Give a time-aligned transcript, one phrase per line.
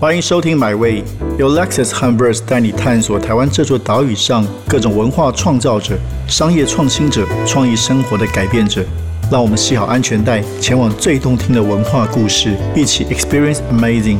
[0.00, 1.02] 欢迎收听《My Way》，
[1.40, 5.98] 由 Lexus 和 Verse 带你探索台湾这座岛屿上各种文化创造者、
[6.28, 8.84] 商业创新者、创意生活的改变者。
[9.28, 14.18] 让我们系好安全带，前往最动听的文化故事，一起 Experience Amazing。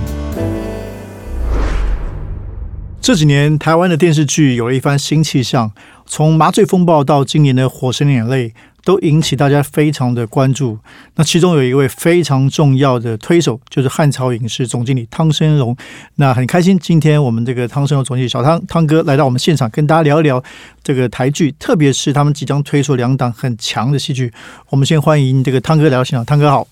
[3.01, 5.71] 这几年，台湾的电视剧有了一番新气象，
[6.05, 8.49] 从《麻醉风暴》到今年的《火神眼泪》。
[8.89, 10.79] 都引起大家非常的关注。
[11.17, 15.77] 那其中有一位非常重要的推手，就是汉朝影视总经理汤生荣。
[16.15, 20.43] 那很开心，今天我们这个汤生荣总经理小汤汤哥来到我们现场，跟大家聊一聊
[20.83, 24.33] 这个台剧，特别是他们即将推出两档很强的戏剧。
[24.71, 26.25] 我们先欢迎这个汤哥来到现场。
[26.25, 26.67] 汤哥好，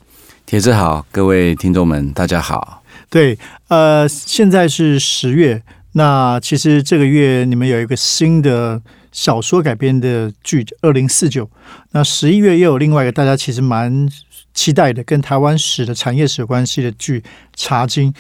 [0.47, 2.83] 铁子好，各位听众们大家好。
[3.11, 3.39] 对，
[3.69, 8.81] 呃，现在是十月，那其实这个月你们有一个新的。
[9.17, 11.47] 小说改编的剧《二零四九》，
[11.93, 14.07] 那十一月又有另外一个大家其实蛮
[14.53, 17.21] 期待的，跟台湾史的产业史有关系的剧
[17.57, 18.13] 《茶经》，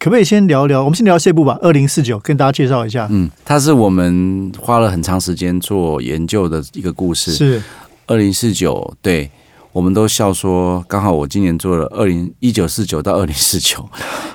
[0.00, 0.82] 可不可以先聊聊？
[0.82, 3.06] 我们先聊这部吧，《二零四九》，跟大家介绍一下。
[3.12, 7.30] 嗯，它是我们花了很长时间做研究的一个故事。
[7.30, 7.60] 是
[8.08, 9.30] 《二零四九》，对，
[9.70, 13.88] 我们都笑说，刚好我今年做了二零一九四九到二零四九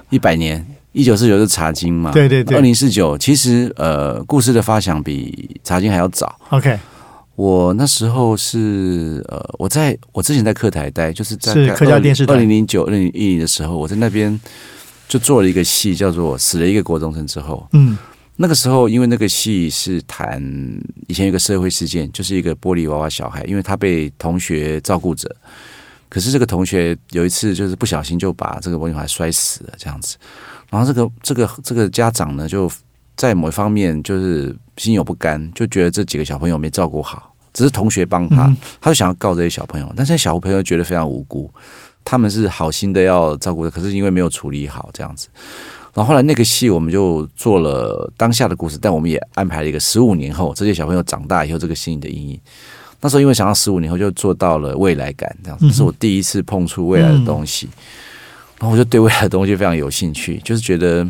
[0.10, 0.66] 一百年。
[0.96, 2.10] 一九四九是茶经嘛？
[2.12, 2.56] 对对对。
[2.56, 6.34] 二零四九其实呃，故事的发想比茶经还要早。
[6.52, 6.80] OK，
[7.36, 14.40] 我那时候是呃，我在我之前在客台待，就是在客家电视二零零九、二零一零的时候，我在那边
[15.10, 17.58] 就做了一个戏，叫做《死了一个国中生之后》。
[17.74, 17.98] 嗯，
[18.38, 20.42] 那个时候因为那个戏是谈
[21.08, 25.30] 以前有个社会事件，就是一个玻璃娃娃小孩，因为他被同学照顾着，
[26.08, 30.16] 可是这个同学有一次就是不小心就把这个玻璃娃娃摔死了，这样子。
[30.76, 32.70] 然后这个这个这个家长呢，就
[33.16, 41.50] 在某一方面就是心有不甘，就觉得这几个小朋友没照顾好，只是同学帮他，他就想要告这些小朋友，但是小朋友觉得非常无辜，
[42.04, 45.30] 他们是好心的要照顾的，可是因为没有处理好这样子。
[45.94, 52.40] 然后后来那个戏我们就做了当下的故事，但我们也安排了一个十五年后这些小朋友长大以后这个心理的阴影。
[53.00, 57.70] 那时候因为想到十五年后就做到了未来感，这样子是我第一次碰触未来的东西。
[58.60, 61.08] 然后我就对未来的东西非常有兴趣， 就是觉得，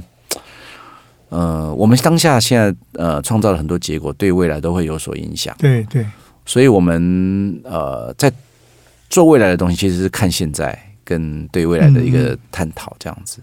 [1.29, 5.55] 呃，我们当下现在呃创造了很多结果，对未来都会有所影响。
[5.59, 6.05] 对对，
[6.45, 8.31] 所以我们呃在
[9.09, 13.39] 做未来的东西，其实是看现在跟对未来的一个探讨，这样子，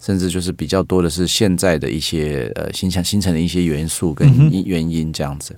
[0.00, 4.28] 甚至就是比较多的是现在的一些呃形成形成的一些元素跟
[4.64, 5.54] 原因这样子。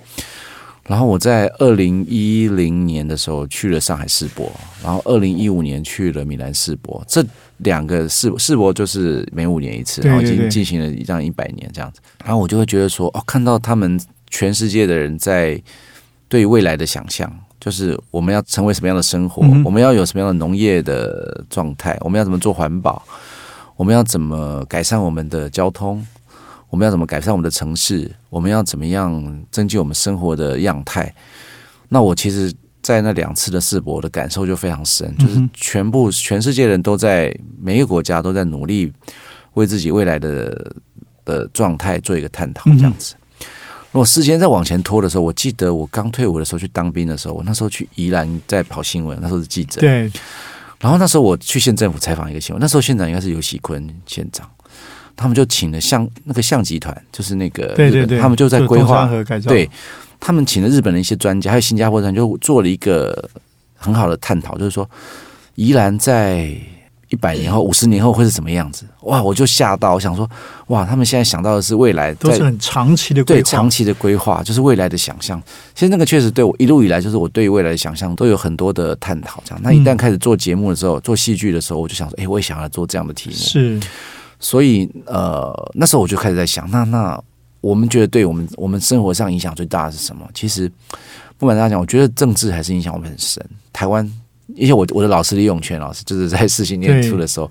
[0.88, 4.50] 然后我在二零一零年的时候去了上海世博，
[4.82, 7.22] 然后二零一五年去了米兰世博，这
[7.58, 12.00] 两个世世博就是每五年一次，然后已经进行了一样一百年这样子。
[12.24, 14.00] 然后我就会觉得说，哦，看到他们
[14.30, 15.62] 全世界的人在
[16.26, 23.02] 对未来的想象，就是我们要成为什么样的生活，我们要有什么样的农业的状态，我们要怎么做环保，
[23.76, 26.02] 我们要怎么改善我们的交通。
[26.70, 28.10] 我们要怎么改善我们的城市？
[28.28, 31.14] 我们要怎么样增进我们生活的样态？
[31.88, 32.52] 那我其实，
[32.82, 38.92] 在那两次的世博我的感受就非常深，就是全部全世界人都在每一个国家都在努力
[39.54, 40.72] 为自己未来的
[41.24, 43.14] 的状态做一个探讨，这样子。
[43.90, 49.80] 如果时间再往前拖的时候，我记得我刚退伍的时候去当兵的时候，我那时候去宜兰在跑新闻，那时候是记者。
[49.80, 50.12] 对。
[50.78, 54.48] 然后那时候我去县政府采访一个新闻，那时候县长应该是尤喜坤县长。
[55.18, 59.10] 他们就请了相那个相集团，就是那个对对对，他们就在规划
[59.44, 59.68] 对，
[60.20, 63.28] 他们请了日本的一些专家，还有新加坡人，就做了一个
[63.74, 64.88] 很好的探讨，就是说
[65.56, 66.48] 宜兰在
[67.08, 68.84] 一百年后、 五十年后会是什么样子？
[69.02, 69.20] 哇！
[69.20, 70.28] 我就吓到，我想说，
[70.66, 70.84] 哇！
[70.84, 75.42] 他们现在想到的是未来，都是很长期的对长期的规划，就是未来的想象。
[75.74, 79.42] 其实那个确实对我一路以来，就是我对未来的想象都有很多的探讨。
[79.44, 83.36] 这样，那一旦开始做节目的时候，做戏剧的时候，我就想说，哎，我也想要做这样的题目。
[83.36, 83.80] 是。
[84.40, 87.20] 所以，呃，那时候我就开始在想，那那
[87.60, 90.24] 我们觉得对我们我们生活上影响最大的是什么？
[90.32, 90.70] 其实，
[91.36, 93.44] 不瞒大家讲，我觉得政治还是影响我们很深。
[93.72, 94.08] 台湾，
[94.54, 97.50] 因为我我的老师李永泉老师，就是在四星念书的时候，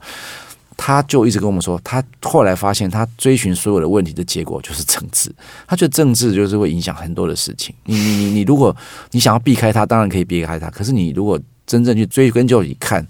[0.77, 5.29] 他就一直跟我们说，他后来发现，他追寻所有的问题的结果就是政治。
[5.67, 7.75] 他觉得政治就是会影响很多的事情。
[7.83, 8.73] 你你你你，如果
[9.12, 10.69] 你想要避开它，当然可以避开它。
[10.69, 13.06] 可是你如果真正去追根究底看。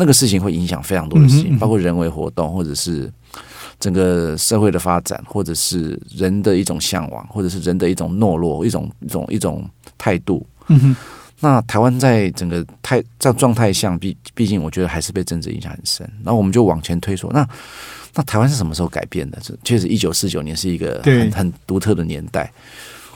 [0.00, 3.12] 那个事情会影响非常多的事情，包括人为活动，或者是
[3.80, 9.68] 整个社会的发展，或者是人的一种向往，或者是人的一种懦弱，一种一种一种
[9.98, 10.46] 态度。
[10.68, 10.96] 嗯哼，
[11.40, 16.08] 那台湾在整个态在状态下，毕毕竟我觉得还是被政治影响很深。
[16.22, 17.44] 然后我们就往前推说，那
[18.14, 19.38] 那台湾是什么时候改变的？
[19.42, 22.48] 这确实，一九四九年是一个很很独特的年代。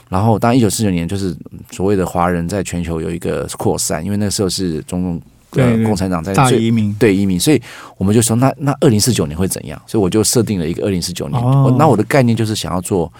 [0.09, 1.33] 然后，当一九四九年就是
[1.71, 5.21] 所谓的华人在全球有一个扩散，因为那时候是中共。
[5.53, 7.61] 对对共产党在移民，对移民，所以
[7.97, 9.81] 我们就说那那二零四九年会怎样？
[9.85, 11.41] 所以我就设定了一个二零四九年。
[11.41, 13.11] 哦我那我的概念就是想要做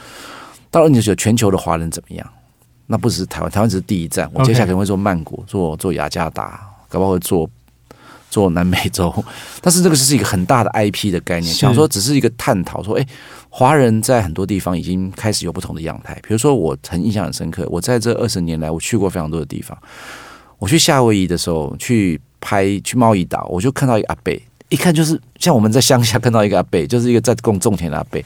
[0.72, 2.28] 到二零四九全球的华人怎么样？
[2.88, 6.60] 那不只是台湾，台湾只是第一站，我接下来可能会做曼谷，做做雅加达，
[6.90, 7.50] 搞不好会做
[8.30, 9.12] 做南美洲。
[9.62, 13.08] 但是这个是一个很大的 IP 的概念，是想说只是一个探讨说，哎，
[13.50, 16.14] 华人在很多地方已经开始有不同的样态。
[16.28, 19.78] 比如说，我很印象很深刻，我在这二十年来，我去过非常多的地方。
[20.64, 28.24] 我去夏威夷的时候，去拍去贸易岛，我就看到一个阿贝，一看就是像我们在乡下看到一个阿贝，就是一个在种种田的阿贝。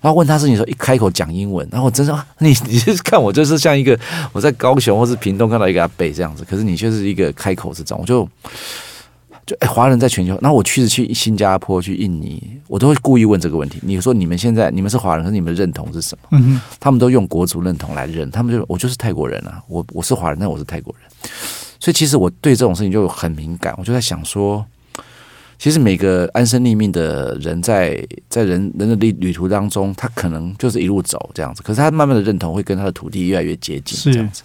[0.00, 3.98] 然后问他事情的时候，一开口讲英文，然后我真的啊你你就是看我就是像一个
[4.32, 8.28] 我在高雄或是屏东看到一个阿贝这样子，可是你却是一个开口是这种，我就
[9.46, 13.80] 就哎，华人在全球，那我去是去新加坡、去印尼，我都会故意问这个问题。
[13.82, 16.60] 你说你们现在你们是华人，可是你们的认同是什么？
[16.78, 21.10] 他们都用国族认同来认，他们就我就是泰国人啊，我我是华人，但我是泰国人，
[21.80, 24.64] 所以其实我对这种事情就很敏感，我就在想说，
[25.58, 34.42] 其实每个安身立命的人在在人人的旅旅途当中，他可能就是一路走这样子，可是他慢慢的认同会跟他的土地越来越接近，是这样子，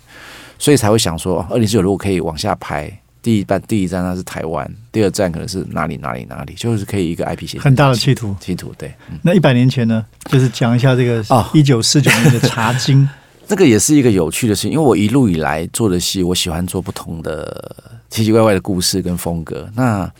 [0.58, 2.92] 所以才会想说，二零四九如果可以往下拍。
[3.22, 8.36] 第一站，第一站那是台湾，第二站可能是哪里哪里哪里，就是可以一个 IP 写很大的企图。
[8.40, 13.10] 企图，对，嗯那一百年前呢，就是讲一下这个啊一九四九年的茶经，
[13.48, 17.76] 这个也是一个有趣的事情，因为我一路以来做的戏，我喜欢做不同的
[18.10, 19.70] 奇奇怪怪的故事跟风格。
[19.76, 20.12] 那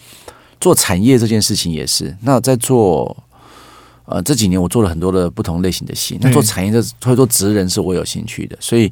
[0.60, 3.16] 做产业这件事情也是，那在做
[4.06, 6.18] 呃这几年我做了很多的不同类型的戏。
[6.22, 8.92] 那做产业的会做职人是我有兴趣的，所以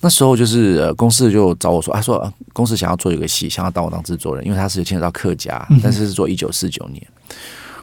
[0.00, 7.06] 那时候就是呃公司就找我说，啊说、啊、公司想要做一个戏，想要当我当制作人，因为他是牵扯到客家但是是做一九四九年。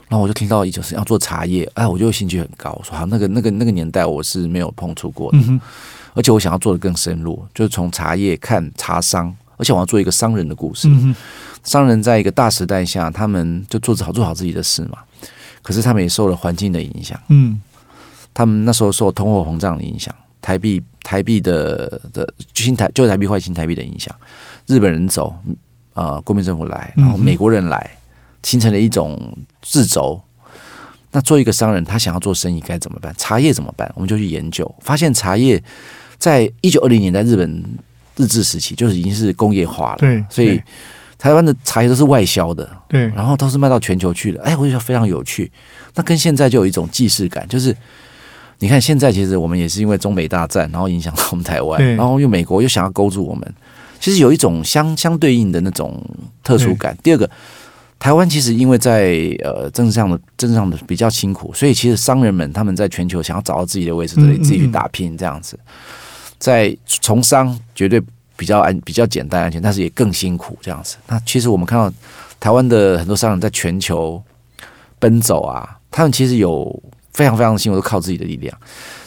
[0.07, 2.71] 然后我就听到一九四要做茶叶，哎，我就兴趣很高。
[2.79, 5.37] 我说好，那个那个那个年代我是没有碰触过的。
[5.39, 5.59] 嗯，
[6.13, 10.87] 而且我想要做的更深入，就是从茶叶看茶商，而且我要做一个商人的故事。
[10.89, 11.13] 嗯，
[11.63, 14.99] 商人在一个大时代下，他们就做好做好自己的事嘛。
[15.61, 17.61] 可是他们也受了环境的影响，嗯，
[18.33, 24.15] 他们那时候受通货膨胀的影响，台币台币的的新台旧台币换新台币的影响，
[24.65, 25.35] 日本人走，
[25.95, 27.96] 呃，国民政府来，然后美国人来，
[28.47, 30.21] 形成了一种自轴。
[31.11, 33.13] 那做一个商人，他想要做生意该怎么办？
[33.17, 33.91] 茶叶怎么办？
[33.95, 35.61] 我们就去研究，发现茶叶
[36.17, 37.63] 在一九二零年在日本
[38.15, 40.61] 日治时期就是已经是工业化了，对，所以
[41.17, 44.41] 台湾的茶叶都是外销的，对，然后都是卖到全球去的。
[44.43, 45.51] 哎，我就觉得非常有趣。
[45.95, 47.75] 那跟现在就有一种既视感，就是
[48.59, 53.53] 你看现在其实我们也是因为中美大战，然后影响到我们台湾，然后又美国又想要勾住我们，
[53.99, 56.03] 其实有一种相相对应的那种
[56.43, 56.95] 特殊感。
[57.01, 57.27] 第二个。
[57.99, 65.57] 台湾其实因为在呃政治上的政治上的比较辛苦，所以其实商人们他们在全球想要找到自己的位置，嗯得自己去打拼这样子。
[66.37, 68.01] 在从商绝对
[68.35, 70.97] 比较安比较简单安全，但是也更辛苦这样子。
[71.07, 71.91] 那其实我们看到
[72.39, 74.21] 台湾的很多商人在全球
[74.99, 76.83] 奔走啊，他们其实有
[77.13, 78.55] 非常非常辛苦，都靠自己的力量。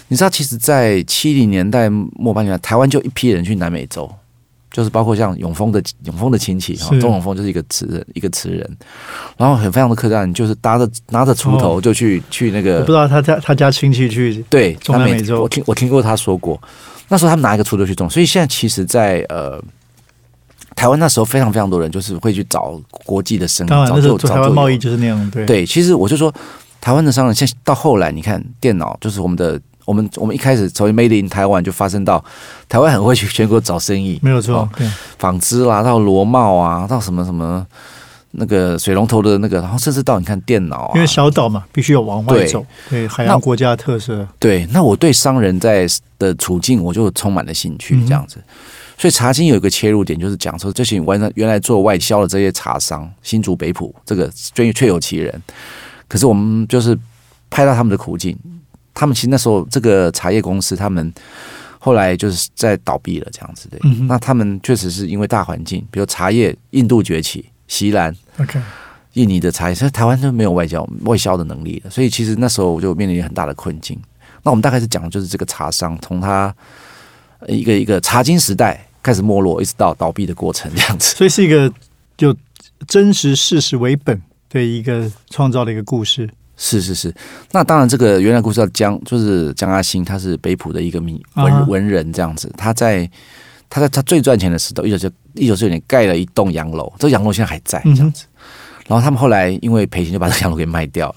[0.09, 4.13] 你知道，其实，在七零年代末八年代，台湾就一批人去南美洲，
[4.71, 8.77] 就是包括像永丰的永丰的亲戚哈，是钟永丰就是一个词人，一个词人，
[9.37, 15.43] 然后很非常的客栈，就是搭着拿着锄头就去、去那个我个不知道他家他家亲戚去，对，中他每南美洲。
[15.43, 16.61] 我听我听过他说过，
[17.09, 19.61] 那时候他们拿一个锄头去种，所以现在其实在，呃
[20.77, 26.33] 台湾那时候非常非常多人就是会去找国际的生意，当然找那时候做台湾做贸易就是那样，对，对，其实我就说，
[26.81, 32.25] 台湾的商人现在到后来，你看电脑就是我们的，我们我们一开始从 Made in 台湾就发生到
[32.69, 34.69] 台湾很会去全国找生意，没有错哦，
[35.19, 37.67] 纺织啦，到螺帽啊，到什么什么
[38.31, 43.09] 那个水龙头的那个，然后甚至到你看电脑啊，因为小岛嘛，必须要往外对走，对。
[43.09, 45.85] 海那洋国家的特色，对，那我对商人在
[46.21, 48.37] 的处境，我就充满了兴趣，这样子。
[48.97, 55.43] 所以茶经有一个切入点，就是讲说这些原来原来做外销的这些茶商，新竹北浦这个确确有其人，
[56.07, 56.97] 可是我们就是
[57.49, 58.39] 拍到他们的苦境。
[59.01, 61.11] 他们其实那时候这个茶叶公司，他们
[61.79, 63.79] 后来就是在倒闭了，这样子的。
[63.85, 68.61] 嗯那他们确实是因为大环境，比如茶叶，印度崛起，锡兰，，OK，
[69.15, 73.99] 印尼的茶叶，所以台湾就没有外交外销的能力了，所以其实那时候我就面临很大的困境。
[74.43, 76.55] 那我们大概是讲的就是这个茶商从他
[77.39, 81.17] 呃一个一个茶经时代开始没落，一直到倒闭的过程这样子。
[81.17, 81.73] 所以是一个
[82.19, 82.37] 就
[82.87, 86.29] 真实事实为本的一个创造的一个故事，
[86.63, 87.13] 是是是，
[87.51, 93.11] 那当然这个原来故事叫江，就是江阿星，他是北浦的一个民啊文文人这样子，他在。
[93.73, 98.25] 他在他最赚钱的时候，一九九一九九年盖了一栋洋楼，这个洋楼现在还在这样子。
[98.89, 101.15] 然后他们后来因为赔钱，就把这个洋楼给卖掉了。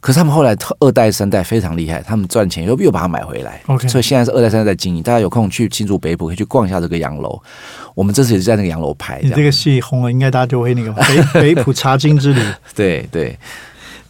[0.00, 3.60] 可是他们后来二代三代非常厉害，他们赚钱又又把它买回来。
[3.66, 5.02] OK 所以现在是二代三代在经营。
[5.02, 7.36] 大家有空去新竹北浦可以去逛一下这个洋楼。
[7.96, 12.40] 我们这次也是在那个洋楼拍，这样你这个戏红了，应该大家就会那个北 北浦茶经之旅。
[12.76, 13.36] 对对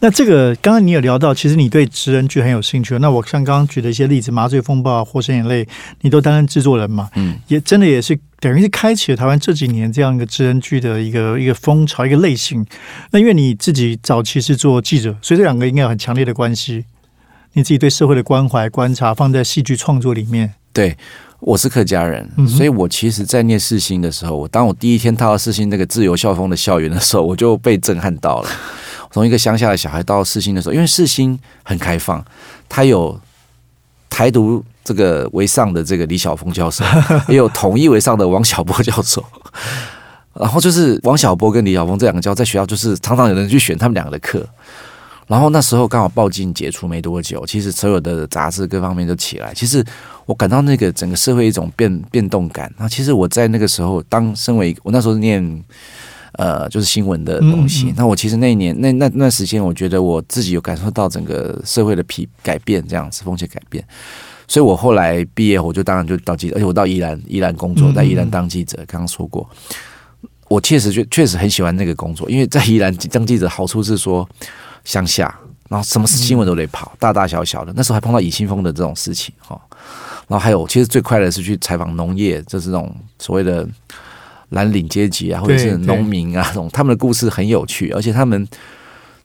[0.03, 2.99] 那这个刚刚你有聊到，其实你对职人剧很有兴趣。
[2.99, 5.63] 那我像刚刚举的一些例子，《麻醉风暴》《火神眼泪》，
[6.01, 7.09] 你都担任制作人嘛？
[7.15, 12.65] 嗯，也真的也是等于是开启了台湾这几年这样一个职人剧的一个一个风潮，一个类型。
[13.11, 16.83] 那因为你自己早期是做记者，所以这两个应该有很强烈的关系。
[17.53, 20.97] 你自己对社会的关怀、观察放在戏剧创作里面，对。
[21.39, 28.49] 我是客家人，嗯所以我其实，在念世新的时候，我当我第一天踏到世新那个自由校风的校园的时候，我就被震撼到了。
[29.13, 32.25] 从一个乡下的小孩到世新的时候，因为世新很开放，
[32.67, 33.17] 他有
[34.09, 36.83] 台独这个为上的这个李晓峰教授，
[37.29, 39.23] 也有统一为上的王小波教授。
[40.33, 44.43] 然后就是王小波跟李晓峰这两个教授在学校，就是常常有人去选他们两个的课。
[45.27, 49.53] 然后那时候刚好报禁解除没多久，其实所有的杂志各方面都起来。
[49.53, 49.85] 其实
[50.25, 52.73] 我感到那个整个社会一种变变动感。
[52.77, 55.63] 那其实我在那个时候，当身为我那时候念
[56.33, 63.83] 呃就是新闻的东西，那我其实那一年那那那段时间，我觉得我自己有感受到整个社会的皮改变，这样子风气改变。
[64.47, 68.77] 所以我后来毕业，我就当然就到记者，而且我到宜兰宜兰工作，嗯在宜兰当记者。
[68.87, 69.49] 刚刚说过，
[70.49, 74.27] 我确实确确实很喜欢那个工作，因为 在宜兰当记者好处是说
[74.83, 75.33] 乡下，
[75.69, 77.71] 然后什么新闻都得跑，大大小小的。
[77.75, 79.59] 那时候还碰到尹新峰的这种事情哈，
[80.27, 83.67] 然后还有其实最快乐的是去采访农业，就是这种所谓的
[84.53, 88.47] 蓝领阶级啊，或者是农民啊，这种他们的故事很有趣，而且他们。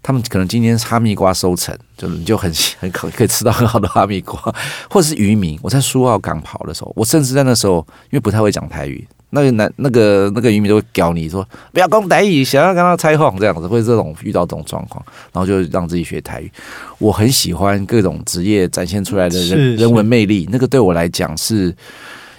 [0.01, 4.41] 他们可能今天哈密瓜收成，就是你就很 很可可以吃到很好的哈密瓜，
[4.89, 5.59] 或者是渔民。
[5.61, 16.51] 我在苏澳港跑的时候，我甚至在那时候因为不太会讲台语，那个男那个那个渔民都会教你说不要讲台语，想要跟他采访这样子，会这种遇到这种状况，然后就让自己学台语。
[16.99, 21.75] 我很喜欢各种职业展现出来的人人文魅力，那个对我来讲是。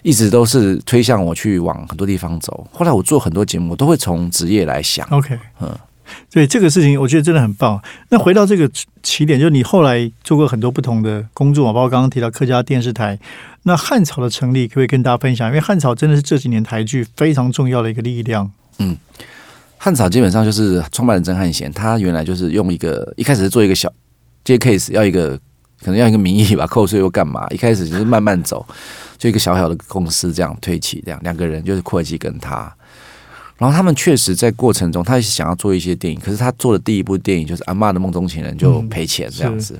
[0.01, 2.68] 一直都是推向我去往很多地方走。
[2.74, 5.08] 后来我做很多节目，我都会从职业来想。
[5.10, 5.75] OK，嗯，
[6.32, 7.82] 对这个事情，我觉得真的很棒。
[8.10, 8.70] 那回到这个
[9.03, 13.20] 起点，就是你后来做过很多不同的工作嘛，包括刚刚提到客家电视台。
[13.63, 15.48] 那汉草的成立，可不可以跟大家分享？
[15.50, 18.50] 因为汉草真的是这几年台剧非常重要的一个力量。
[18.77, 18.98] 嗯
[19.82, 23.89] 汉草基本上就是创办人曾汉贤，他原来就是用一个一开始是做一个小
[24.44, 25.38] 接 case，要一个
[25.82, 27.48] 可能要一个名义吧，扣税又干嘛？
[27.50, 28.65] 一开始就是慢慢走，
[29.19, 32.73] 就一个小小的公司这样推起，这样两个人就是阔基跟他。
[33.57, 39.77] 然后他们确实在过程中，他也想要做一些电影，可是他做的第一部电影就是《阿妈的梦中情人》就赔钱这样子，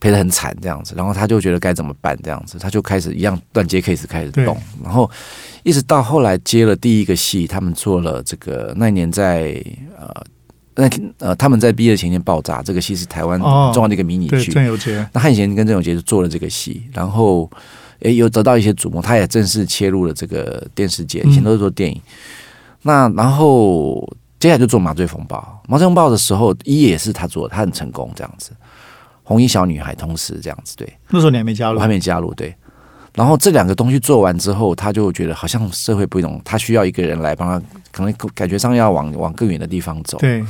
[0.00, 0.92] 赔的很惨这样子。
[0.96, 5.08] 然后他就觉得该怎么办这样子，他就开始一样断接 case 开始动，然后
[5.62, 9.64] 一直到后来接了第一个戏，他们做了这个那一年在
[9.96, 10.12] 呃
[10.74, 14.50] 那呃他们在毕业前一天爆炸，这个戏是台湾哦重要的一个迷你，剧。
[14.50, 17.48] 郑有杰，那汉贤跟郑有杰就做了这个戏，然后
[18.02, 22.00] 诶有得到一些瞩目，他也正式切入了这个电视界，以前都是做电影。
[22.82, 24.06] 那然后
[24.38, 25.38] 接下来就做《麻醉风暴》，
[25.70, 28.50] 《麻醉风暴》的时候一也是他做的，他很成功这样子。
[29.24, 32.54] 红衣小女孩同时这样子，对那时候你还没加入我还，没加入，对。
[33.14, 40.18] 然后这两个东西做完之后，他就觉得好像社会不一样，他需要一个人来帮他，可能感觉上要往往更远的地方走。
[40.18, 40.40] 对，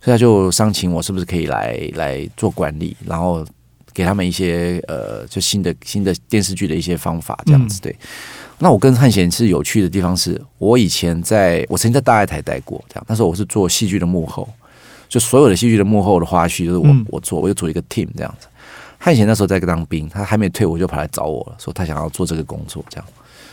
[0.00, 3.46] 所以他就商请我是不是可以来来做管理，然后
[3.98, 7.80] 给他们一些呃，就新的新的电视剧的一些方法这样子。
[7.80, 7.92] 对，
[8.58, 14.48] 那我跟汉贤是有趣的地方是，我以前在我曾经在大爱台待过，这样，那时候我是做戏剧的幕后，
[15.08, 18.46] 就所有的戏剧的幕后的花絮就是我、嗯我做，我就组一个 team 这样子。
[18.98, 23.04] 汉贤那时候在当兵，他还没退伍就跑来找我了，说他想要做这个工作，这样。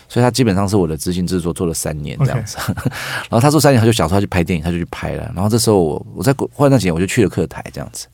[0.07, 2.57] 所以他基本上是我的执行制作，做了三年这样子。
[3.29, 5.31] 然后他做三年，他就想说他去拍电影，他就去拍了。
[5.33, 8.05] 然后这时候我我在换那几年，我就去了客台这样子。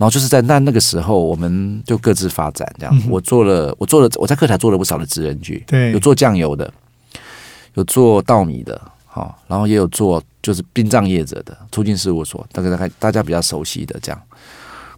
[0.00, 2.96] 然后就是在那那个时候，我们就各自发展这样。
[2.96, 6.72] 嗯我做了，我做了，我在客台做了不少的职人剧，对有做酱油的，
[7.74, 14.18] 有做稻米的，好，然后也有做就是殡葬业者的出境事务所，大概大概大家比较熟悉的这样。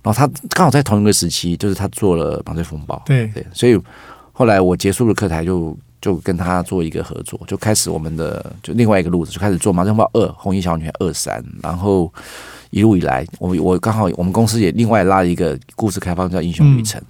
[0.05, 3.77] 然后他刚好在同一个时期，就是他做了《麻醉风暴》，对对，所以
[4.33, 5.79] 后来我结束了课台就，就
[6.17, 12.13] 跟他做一个合作，就开始我们的就另外一个路子，就开始做《麻将报二》《红衣小女孩二三》，然后
[12.71, 17.01] 一路以来，我我刚好我们公司也另外拉一个故事开发叫《英雄旅程》，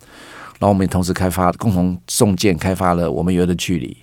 [0.59, 3.97] 然后我们也同时开发共同送件开发了《我们有的距离》，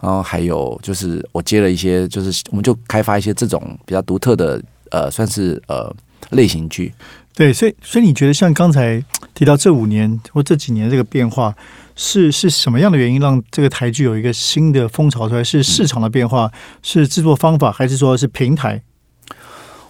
[0.00, 5.94] 然后还有就是我接了一些，就是我们就开发一些这种比较独特的呃，算是呃
[6.30, 6.92] 类型剧。
[7.34, 9.02] 对，所以所以你觉得像刚才
[9.34, 11.54] 提到这五年或这几年这个变化，
[11.96, 15.42] 是是什么样的原因让这个台剧有一个新的风潮出来？
[15.42, 16.50] 是市场的变化，
[16.82, 18.82] 是制作方法，还是说是平台？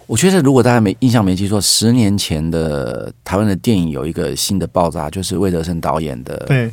[0.05, 6.71] 我觉得如果大家没印象没记错，十年前的台湾的电影有一个新的爆炸，就是魏德森导演的对，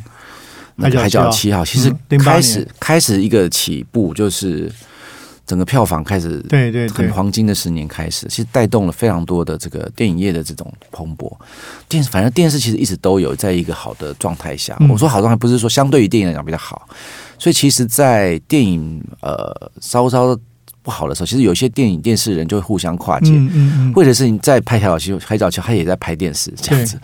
[0.76, 4.70] 那个《海角七号》，其实嗯08开始开始一个起步，就是
[5.46, 11.30] 整个票房开始对对对，很黄金的十年开始，其实带动了非常多的这个电影业的这种蓬勃。
[11.88, 14.76] 电视反正电视其实一直都有在一个好的状态下。
[14.80, 16.88] 嗯我说好状态不是说相对于电影来讲比较好，
[17.38, 20.38] 所以其实，在电影呃稍稍
[20.82, 26.98] 不好的时候，其实有些电影电视人就会互相跨界，嗯嗯嗯，或者是你在拍海角七海角七，他也在拍电视这样子。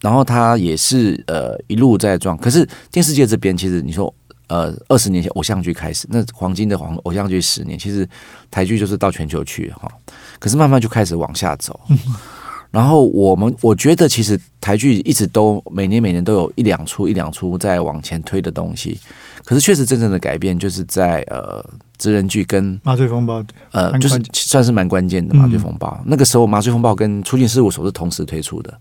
[0.00, 4.12] 然后他也是呃一路在撞，可是电视界这边其实你说
[4.48, 8.08] 呃二十年前偶像剧开始，那黄金的黄偶像剧十年，其实
[8.50, 9.90] 台剧就是到全球去哈，
[10.38, 11.78] 可是慢慢就开始往下走。
[12.70, 18.98] 然后我们我觉得其实台剧一直都每年每年都有一两出一两出在往前推的东西，
[19.44, 21.64] 可是确实真正的改变就是在呃
[21.96, 25.98] 职人剧跟麻醉风暴，呃，就是算是蛮关键的嗯麻醉风暴。
[26.04, 28.78] 那个时候，麻醉风暴跟出境事务所是同时推出的。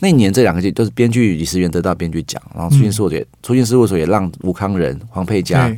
[0.00, 5.74] 那一年这两个剧都是编剧李思源得到编剧奖，然后出境事务所也、出境事务所也让吴康仁、黄佩嘉，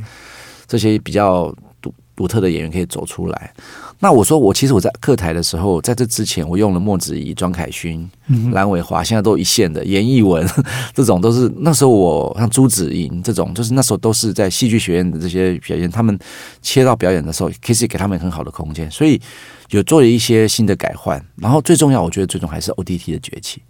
[0.67, 3.53] 这些比较独独特的演员可以走出来。
[4.01, 10.47] 那我说，我其实我在客台的时候，在这之前，我用了莫子仪、庄凯勋、嗯蓝伟华，现在都一线的严艺文，
[10.95, 16.17] 这种都是那时候我像朱子莹这种，就是那时候都是在戏剧学院的这些表演，他们
[16.61, 19.19] 切到表演的时候，其实也给他们很好的空间，所以
[19.71, 21.21] 有做了一些新的改换。
[21.35, 23.61] 然后最重要，我觉得最终还是 OTT 的崛起。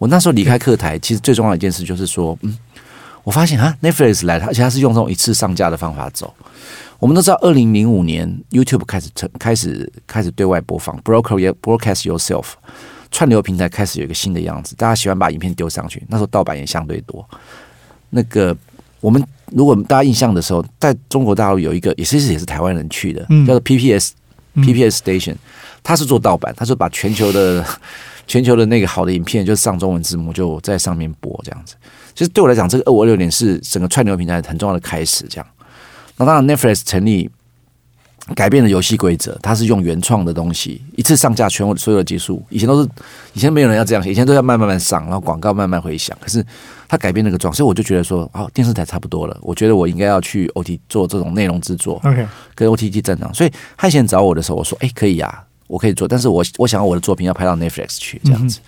[0.00, 2.56] 我那时候离开课台，其实最重要的一件事就是说，嗯，
[3.22, 6.32] 我发现啊，Netflix 来了，而且它是用这种一次上架的方法走。
[6.98, 12.44] 我们都知道，二零零五年 YouTube 开始成开始开始对外播放，broker 也 broadcast yourself，
[13.10, 16.02] 串流平台开始有一个新的样子，大家喜欢把影片丢上去。
[16.08, 17.22] 那时候盗版也相对多。
[18.08, 18.56] 那个
[19.02, 24.12] 我们如果大家印象的时候，在中国大陆有一个也是也是台湾人去的，嗯叫做 PPS
[24.54, 25.36] 嗯 PPS Station，
[25.82, 27.62] 他是做盗版，他是把全球的
[28.30, 31.74] 全球的那个好的影片，就是上中文字幕就在上面播这样子。
[32.14, 35.26] 其实对我来讲，这个二五二六年是整个串流平台很重要的开始。
[35.28, 35.46] 这样，
[36.16, 37.28] 那当然 Netflix 成立
[38.36, 42.40] 改变了游戏规则，它是用原创的东西一次上架全国所有的集数。
[42.50, 42.88] 以前都是
[43.32, 46.16] 以前没有人要这样，以前都要慢慢慢上，然后广告慢慢回响。
[46.20, 46.44] 可是
[46.88, 52.00] 它改变那个状，所以我就觉得说，哦，电视台差不多了，我觉得我应该要去 OT 做这种内容制作。
[52.04, 58.58] OK，跟 OTT 站长，所以汉贤找我的时候，我说：“哎、可以呀、我可以做，但是我我想要我的作品要拍到 Netflix 去，这样子，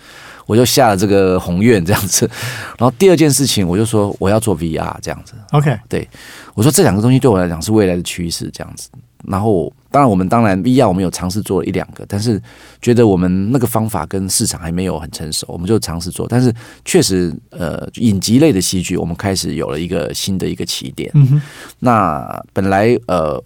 [0.47, 2.31] 我就下了这个宏愿这样子。
[2.79, 5.35] 然后第二件事情，我就说我要做 VR 这样子。
[5.51, 6.09] OK，对
[6.55, 8.88] 我说这两个东西对我来讲是未来的趋势，这样子。
[9.25, 12.43] 然后，当然我们当然 VR 我们有尝试做了一两个，但是
[12.81, 16.27] 觉得我们那个方法跟市场还没有很成熟，我们就尝试做。
[16.29, 16.53] 但是
[16.85, 21.09] 确实，呃，影集类的戏剧，我们开始有了一个新的一个起点。
[21.15, 21.43] 嗯哼，
[21.79, 23.41] 那本来呃，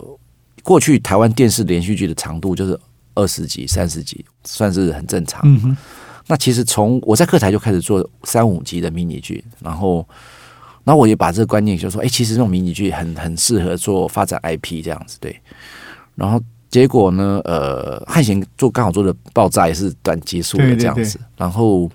[0.63, 2.81] 过去台湾电视连续剧的长度就是
[3.17, 5.41] 二十集、三十集，算是很正常。
[5.45, 5.77] 嗯哼，
[6.29, 10.07] 那其实从我在课台就开始做三五集的迷你剧，然后，
[10.85, 15.35] 然后我也把这个观念就说，哎、其实这种迷你剧很很适合做发展 IP 这样子，对。
[16.15, 21.91] 然后结果呢，呃，汉贤做刚好做的爆炸也是短结束对对的这样子，然后，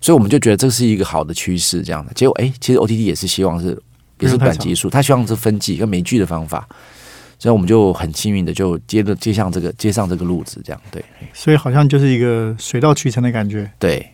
[0.00, 2.12] 所以我们就觉得这是一个好的趋势，这样的。
[2.14, 3.80] 结果，哎、其实 OTT 也是希望是
[4.18, 6.68] 也是短集数，他希望是分季跟美剧的方法。
[7.42, 13.68] 所以我们就很幸运的就接着接上这个接上这个路子，这样对所以好像就是一个水到渠成的感觉。
[13.80, 14.08] 对，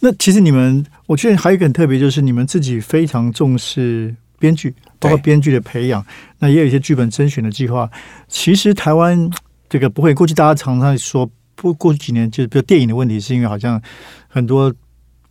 [0.00, 6.02] 那其实你们，我觉得还有一个很特别，就是你们自己非常重视编剧，包括编剧的培养，
[6.38, 7.90] 那也有一些剧本甄选的计划。
[8.28, 9.30] 其实台湾
[9.68, 13.78] 这个不会，过去大家常常说，不过去几年就是比如电影的问题，是因为好像
[14.26, 14.74] 很多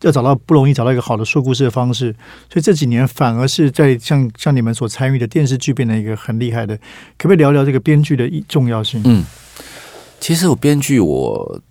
[0.03, 2.13] 要找到不容易找到一个好的说故事的方式，
[2.51, 6.75] 所以这几年反而是在像像你们所参与的电视剧变得一个很厉害的。
[7.17, 9.01] 可不可以聊聊这个编剧的意重要性？
[9.05, 9.23] 嗯，
[10.19, 11.61] 其实我编剧我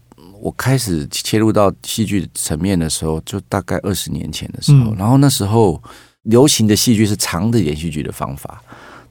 [0.41, 5.83] 我开始切入到戏剧层面的时候，就大概二十年前的时候，嗯然后那时候
[6.23, 8.63] 流行的戏剧是长的连续剧的方法，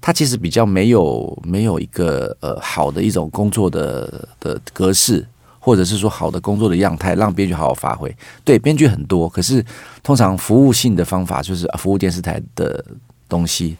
[0.02, 5.26] 它其实比较没有没有一个呃好的一种工作的的格式。
[5.64, 8.14] 或者是说好的工作的样态，让编剧好好发挥。
[8.44, 9.64] 对，编剧很多，可是
[10.02, 12.84] 通常服务性的方法就是啊服务电视台的
[13.30, 13.78] 东西。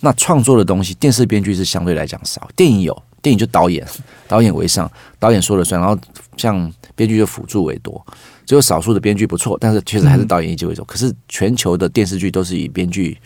[0.00, 3.86] 那创作的东西，电视编剧是相对来讲少，电影有，电影就导演，
[4.26, 5.98] 导演为上，导演说了算，然后
[6.36, 8.02] 像编剧就辅助为多，
[8.46, 10.82] 只有少数的编剧不错，但是确实还是导演一级为主。
[10.84, 13.18] 可是全球的电视剧都是以编剧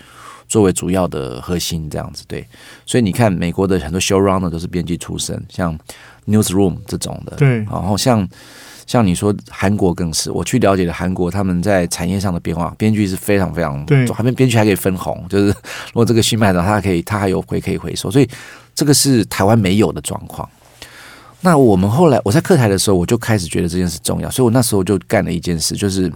[0.49, 2.47] 作为主要的核心，这样子对。
[2.87, 5.79] 所以你看，美国的很多 showrunner 都是编剧出身，像
[6.27, 8.29] Newsroom 这种的，对然后像
[8.87, 15.47] 像你说韩国更是，我去了解了韩国他们在产业上的变化，编剧是非常非常对还编编剧还可以分红，就是
[15.93, 18.29] 如果这个新卖的，它可以他还有回可以回收，所以
[18.75, 20.49] 这个是台湾没有的状况。
[21.41, 26.13] 那我们后来我在课台的时候，我就开始觉得这件事重要，所以我那时候就干了一件事，就是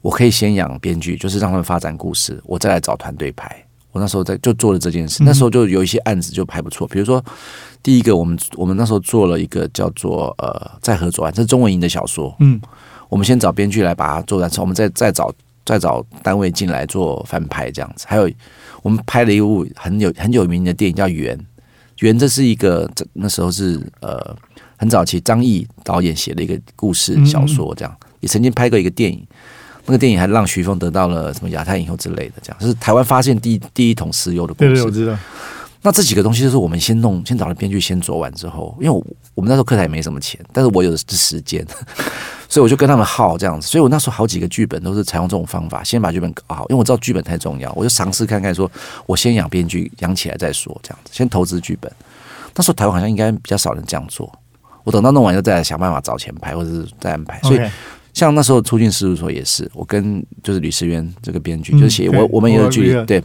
[0.00, 3.64] 我可以先养编剧，就是让他们发展故事，我再来找团队拍。
[3.92, 7.22] 我那时候在就做了这件事，那时候就有一些案子就拍不错，比如说
[7.82, 12.60] 第一个，我们我们那时候做了一个叫做呃在合作案，这是中文营的小说，嗯，
[13.08, 15.32] 我们先找编剧来把它做完，我们再再找
[15.64, 18.06] 再找单位进来做翻拍这样子。
[18.08, 18.30] 还有
[18.82, 21.36] 我们拍了一部很有很有名的电影叫《缘》，
[21.98, 24.36] 《缘》这是一个这那时候是呃
[24.76, 29.26] 很早期张译导演写的一个故事小说，这样也曾经拍过一个电影。
[29.90, 34.70] 那个电影还让徐峰得到了什么亚太影后之类的，这样就是台湾发现第一第一桶石油的故事。
[34.70, 35.18] 对对，我知道。
[35.82, 41.66] 那这几个东西就是我们先弄，先找了编剧先做完之后，因为我我们那时候课台也没什么钱，但是我有的是时间，
[42.48, 43.66] 所以我就跟他们耗这样子。
[43.66, 48.70] 所以我那时候好几个剧本都是采用这种方法，先把剧本搞好，因为我知道剧本太重要，我就尝试看看，说
[49.06, 51.90] 我先养编剧，养起来再说，这样子先投资剧本。
[52.54, 54.30] 那时候台湾好像应该比较少人这样做，
[54.84, 57.40] 我等到弄完就再来想办法找钱拍，或者是再安排。
[57.42, 57.60] 所以。
[58.12, 63.22] 像那时候出境事务所也是，我跟就是吕思渊这个编剧，就是写我我们也有剧，对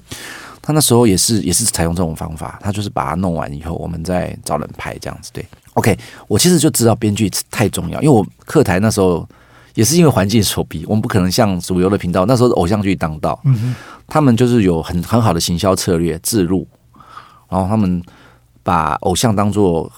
[0.62, 5.32] 他那时候也是也是采用这种方法，他就是把它弄完以后，我们再找人拍这样子。
[5.34, 9.28] 对，OK，我其实就知道编剧太重要，因为我课台那时候
[9.74, 13.76] 也是因为环境所逼，我们不可能像主流的频道那时候偶像剧当道，嗯
[14.08, 16.67] 他们就是有很很好的行销策略自入，
[17.50, 18.02] 然后他们
[18.63, 19.91] 把偶像当做。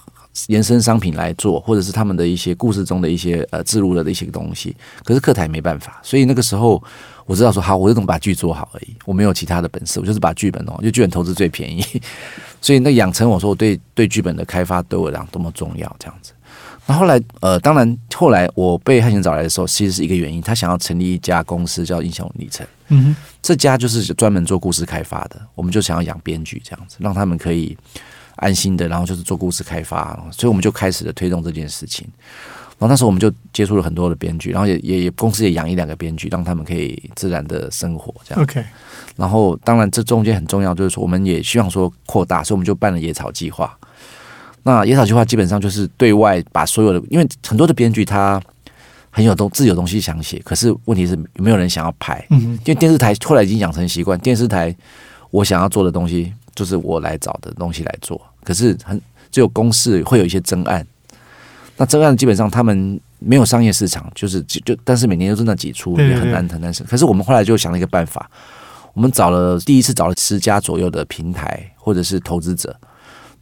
[0.47, 6.81] 延伸商品来做，或者是他们的一些故事中的一些呃自录的一些东西，可是客台没办法，所以那个时候
[7.25, 11.83] 我知道说好，我就能把剧做好而已，我没有其他的本事，我就是把剧本哦，就剧本投资最便宜，
[12.61, 16.31] 所以那养成我说我对对剧本的开发对我来讲多么重要这样子。
[16.85, 27.77] 那后来呃，当然后来我被汉贤找来的时候，其实是一个原因，他想要成立一家公司叫英雄里程，嗯哼，这家就是专门做故事开发的，我们就想要养编剧这样子，让他们可以。
[28.37, 32.07] 安心的，然后就是做故事开发，所以我们就开始了推动这件事情。
[32.79, 38.43] 然后那时候我们就接触了很多的编剧，然后也也也公司也养一两个编剧，让他们可以自然的生活这样。
[38.43, 38.63] OK。
[39.15, 43.75] 然后当然这中间很重要，就是说我们也希望说扩大，所以我们就办了野草计划。
[44.61, 48.39] 那野草计划基本上就是对外把所有的，因为很多的编剧他
[49.09, 52.23] 很有东自己有东西想写，可是问题是有没有人想要拍？
[52.29, 54.75] 嗯，因为电视台后来已经养成习惯，电视台
[55.31, 56.31] 我想要做的东西。
[56.57, 60.83] 就是我来找的东西来做，可是很只有公司会有一些真案，
[61.75, 68.27] 那真案基本上他们没有商业市场，就是就但是每年都是那几出，也很难很难可是我们后来就想了一个办法，
[68.95, 72.75] 我们找了第一次找了十家左右的平台或者是投资者，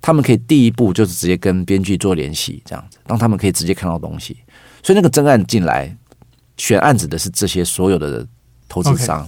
[0.01, 4.36] 他们可以第一步就是直接跟编剧做联系，这样子让他们可以直接看到东西，
[4.84, 5.95] 所以那个真案进来
[6.58, 8.28] 选案子的是这些所有的
[8.67, 9.25] 投资商。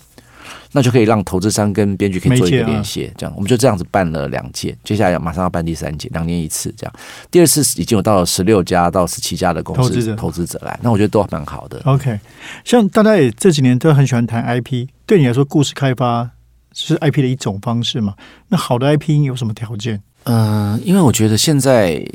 [0.71, 6.93] 那就可以让投资商跟编剧可以做一个连线，这样我们就这样子办了两届，接下来要马上要办第三届，两年一次这样。
[7.31, 11.81] 第二次已经有到了十六家到十七家的公司投资者来，那我觉得都蛮好的。
[11.85, 12.19] OK，
[12.63, 16.29] 像大家也这几年都很喜欢谈 IP，对你来说，故事开发
[16.73, 18.13] 是 IP 的一种方式嘛？
[18.49, 20.01] 那好的 IP 有什么条件？
[20.25, 22.05] 嗯，因为我觉得现在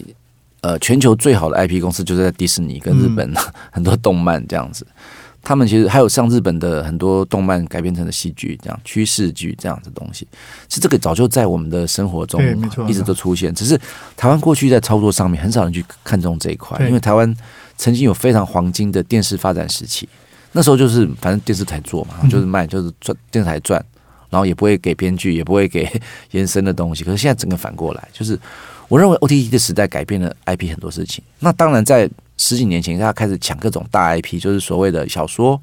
[0.60, 3.34] 呃，全球最好的 IP 公司就是在迪士尼跟日本
[3.72, 4.86] 很多动漫这样子。
[5.44, 10.26] 他们其实还有像日本的很多动漫改编成的戏剧，这样趋势剧这样子东西，
[10.68, 12.40] 是这个早就在我们的生活中
[12.88, 13.52] 一直都出现。
[13.52, 13.76] 只是
[14.16, 17.36] 台湾过去在操作上面很少人去看重这一块，因为台湾
[17.76, 20.08] 曾经有非常黄金的电视发展时期，
[20.52, 23.84] 那时候就是反正电视台做嘛，就是卖就是赚电视台赚，
[24.30, 25.90] 然后也不会给编剧，也不会给
[26.30, 27.02] 延伸的东西。
[27.02, 28.38] 可是现在整个反过来，就是
[28.86, 31.24] 我认为 OTT 的时代改变了 IP 很多事情。
[31.40, 32.08] 那当然在。
[32.36, 35.60] 十几年前，大家开始抢各种大 IP，就是所谓的小说，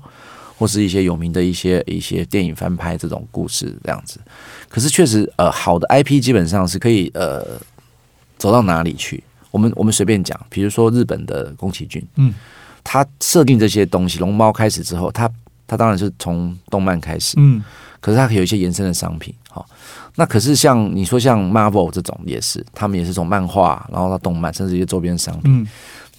[0.58, 4.19] 或是一些有名的一些一些电影翻拍这种故事这样子。
[4.67, 7.45] 可是确实，呃，好的 IP 基本上是可以呃
[8.38, 9.23] 走到哪里去。
[9.51, 12.34] 我们我们随便讲，比如说日本的宫崎骏，嗯，
[12.84, 15.27] 他设定这些东西，龙猫开始之后，他
[15.67, 17.63] 他当然是从动漫开始，嗯，
[17.99, 19.65] 可是他有一些延伸的商品，好，
[20.15, 25.67] 那可是像你说像 Marvel 这种也是，他们也是从漫画，然后到动漫，甚至一些周边商品。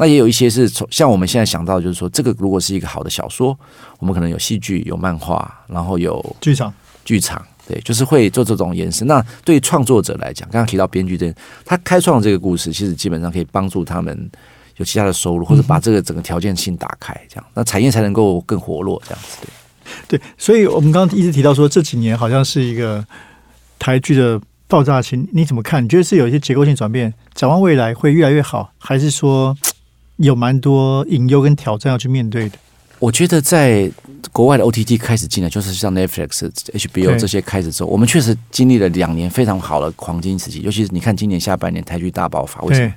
[0.00, 3.54] 那也有一些是从像我们现在想到，就是说，这个如果是一个好的小说，
[3.98, 6.72] 我们可能有戏剧、有漫画，然后有剧场，
[7.04, 9.06] 剧场，对，就是会做这种延伸。
[9.06, 11.30] 那对于创作者来讲，刚刚提到编剧这，
[11.66, 14.30] 他开创这个故事，其实基本上可以帮助他们
[14.78, 19.46] 有其他的收入，或者把这个整个条件性打开，这样，那产业才能够更活络，这样子。
[20.08, 23.04] 对，对，所以我们刚刚一直提到说，这几年好像是一个
[23.78, 25.84] 台剧的爆炸期，你怎么看？
[25.84, 29.54] 你觉得是有一些结构性转变，展望未来会越来越好，还是说？
[30.20, 32.58] 有蛮多隐忧跟挑战要去面对的。
[32.98, 33.90] 我觉得在
[34.30, 40.60] 国外的 OTT 开始进来，就是像 Netflix、HBO 这些开始之后，我们确实经历了两年非常好的黄金时期。
[40.60, 42.92] 尤其是你看今年下半年台剧大爆发，为什么？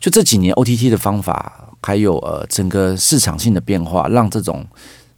[0.00, 4.66] 就这几年 OTT 的方法，还有呃整个市场性的变化，让这种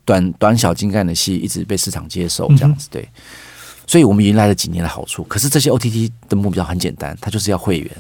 [0.05, 3.09] 短短小精干的戏一直被市场接受，这样子对。
[3.87, 5.25] 所以我们迎来了几年的好处。
[5.25, 7.91] 可是这些 OTT 的目标很简单，它就是要会员。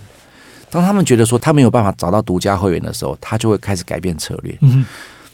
[0.70, 4.56] 当他们觉得说他没有办法找到独家会员的时候，他就会开始改变策略。
[4.60, 4.84] 嗯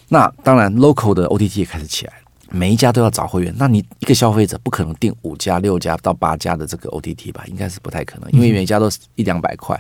[0.09, 3.53] 那当然，local 的 OTT 也开始起来了，每一家都要找会员。
[3.59, 7.43] 那你一个消费者不可能订五家、六家到八家的这个 OTT 吧？
[7.49, 9.77] 应该是不太可能，因为每一家都是一两百块。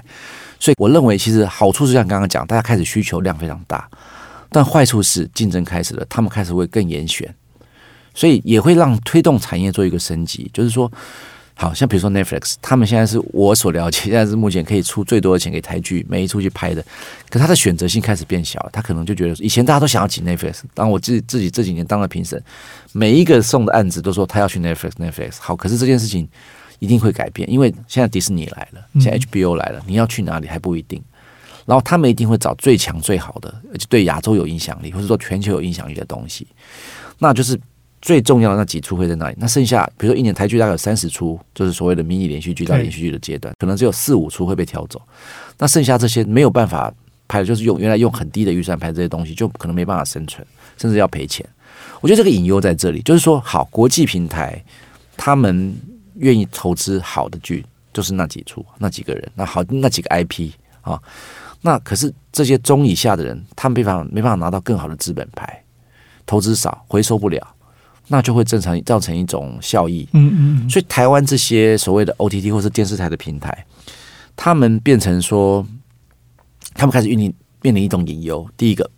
[0.59, 3.89] 所以我认为，其实好处是像刚刚讲，大家开始需求量非常大，
[4.51, 7.33] 但坏处是竞争开始了，他们开始会更严选，
[8.13, 10.91] 所以也会让推动产业做一个升级，就是说。
[11.59, 16.85] 好像比如说 Netflix，他们现在是我所了解， 现在是目前可以出最多的钱给台剧，每一出去拍的。
[17.31, 22.41] 可他的选择性开始变小，他可能就觉得以前大家都想要请 Netflix，当我自己自己这几年当了评审，
[22.93, 25.37] 每一个送的案子都说他要去 Netflix，Netflix。
[25.41, 26.29] 好，可是这件事情
[26.79, 31.03] 一定会改变，因为现在迪士尼来了，现在 HBO 来了，你要去哪里还不一定。
[31.65, 36.47] 然后他们一定会找最强最好的，而且对亚洲有影响力，或者说全球有影响力的东西，
[37.19, 37.59] 那就是。
[38.03, 39.37] 最重要的那几出会在哪里？
[39.39, 45.01] 那剩下，比如说一年台剧大概有三十出，就是所谓的迷你连续剧到连续剧的阶段，可能只有四五出会被挑走。
[45.59, 46.93] 那剩下这些没有办法
[47.27, 51.45] 拍的，就是用原来用很低的预算拍这些东西，就可能没办法生存，甚至要赔钱。
[52.01, 54.63] 我觉得这个隐忧在这里，就是说，好，国际平台
[55.17, 55.75] 他们
[56.17, 60.51] 愿意投资好的剧，就是那几出那几个人，那好那几个 IP
[60.83, 61.01] 啊，
[61.63, 65.63] 那可是这些中以下的人，他们没办法没办法拿到更好的资本牌，
[66.27, 67.56] 投资少，回收不了。
[68.09, 73.67] 那就会正常造成一种效益，嗯嗯，所以台湾这些所谓的 OTT 或是电视台的平台，
[74.37, 75.67] 他们变成说，
[76.75, 78.49] 他们开始面临面临一种隐忧。
[78.57, 78.89] 第一个，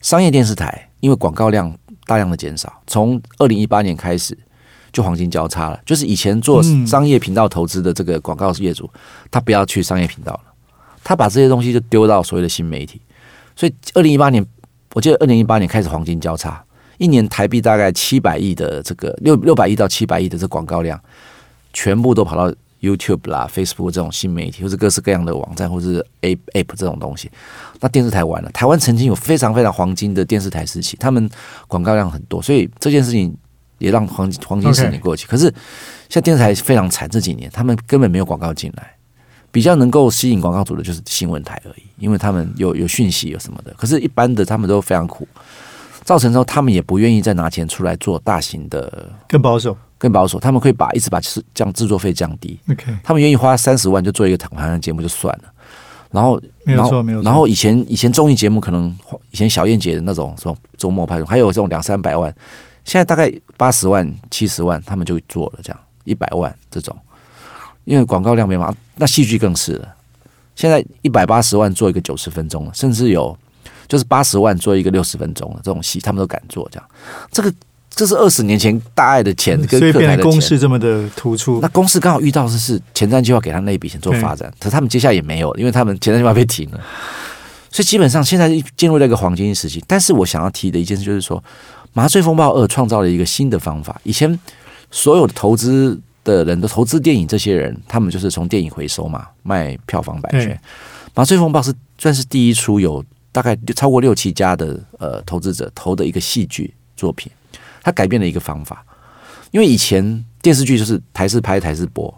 [0.00, 4.38] 商业电视台因为广告量大量的减少，从二零一八年开始
[4.92, 8.88] 就黄金交叉了，就是以前做商业频道投资的这个广告业主，
[9.28, 10.40] 他不要去商业频道了，
[11.02, 13.00] 他把这些东西就丢到所谓的新媒体。
[13.56, 14.46] 所以二零一八年，
[14.94, 16.64] 我记得二零一八年开始黄金交叉。
[16.98, 21.00] 一年台币大概七百亿的这个六六百亿到七百亿的这广告量，
[21.72, 27.30] 全部都跑到 YouTube 啦、Facebook 这种新媒体，或者各式各样的网站，或者是 App App 这种东西。
[27.80, 31.28] 那电视台完了，台湾曾经有非常非常黄金的电视台时期，他们
[31.68, 33.34] 广告量很多，所以这件事情
[33.78, 35.26] 也让黄金黄金十年过去。
[35.26, 35.44] 可是
[36.08, 38.94] 现在电视台非常惨，这几年他们根本没有广告进来，
[39.50, 43.72] 比较能够吸引广告主的就是新闻台而已，因为他们有有讯息有什么的。
[43.76, 45.26] 可是，一般的他们都非常苦。
[46.04, 50.40] 造成之后，他们也不愿意再拿钱出来做大型的，更保守，更保守。
[50.40, 51.20] 他们可以把一直把
[51.54, 52.58] 降制作费降低。
[52.70, 55.52] OK，他们愿意花三十万就做一个谈谈的节目就算了。
[56.10, 57.24] 然后，没有错，没有错。
[57.24, 58.94] 然后以前以前综艺节目可能
[59.30, 62.34] 以前小燕姐的那种什么周末拍，还有这种两三百万，
[62.84, 66.94] 现在大概八十万、七十万，他们就做了这样一百万这种，
[67.84, 68.74] 因为广告量没嘛。
[68.96, 69.88] 那戏剧更是了，
[70.54, 73.34] 现在一百八十万做一个九十分钟了，甚至有。
[73.92, 76.88] 就是八十万做一个六十分钟的这种戏，他们都敢做这样。
[77.30, 77.52] 这个
[77.90, 81.60] 这是二十年前大爱的钱，所以变得公式这么的突出。
[81.60, 86.80] 那公司刚好遇到的是前瞻计划给他那一笔钱做发展，可是他们接下来也没有，因为他们前瞻计划被停了。
[87.70, 89.84] 所以基本上现在进入了一个黄金时期。
[89.86, 91.38] 但是我想要提的一件事就是说，
[91.92, 94.00] 《麻醉风暴二》创造了一个新的方法。
[94.04, 94.40] 以前
[94.90, 100.56] 所有的投资的人都投资电影，这些人他们就是从电影回收嘛，卖票房版权。
[101.14, 103.04] 《麻醉风暴》是算是第一出有。
[103.32, 107.32] 大概超过六七家的呃投资者投的一个戏剧作品，
[107.82, 108.84] 他改变了一个方法，
[109.50, 112.14] 因为以前电视剧就是台视拍台视播，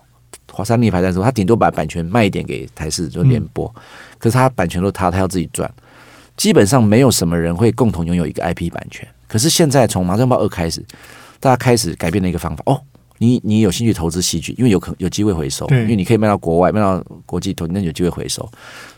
[0.51, 3.73] 华山立拍的时候，他顶多把版权卖一点给台视就连播，
[4.19, 5.73] 可是他版权都他他要自己赚，
[6.37, 9.09] 基本上没有什么人会共同拥有一个 IP 版权。
[9.29, 10.85] 可是现在从《麻将报二》开始，
[11.39, 12.81] 大家开始改变了一个方法哦，
[13.19, 18.49] 你你有兴趣投资戏剧，因为有可有机会回收，因为你可以卖到国外，卖到国际投，那有机会回收。